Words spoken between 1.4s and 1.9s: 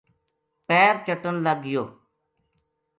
لگ گیو